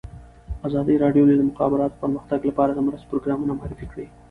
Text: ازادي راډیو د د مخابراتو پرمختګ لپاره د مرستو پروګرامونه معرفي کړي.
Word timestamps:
ازادي 0.67 0.95
راډیو 1.03 1.23
د 1.27 1.31
د 1.37 1.41
مخابراتو 1.49 1.99
پرمختګ 2.03 2.39
لپاره 2.49 2.71
د 2.73 2.79
مرستو 2.87 3.09
پروګرامونه 3.11 3.51
معرفي 3.59 3.85
کړي. 3.91 4.05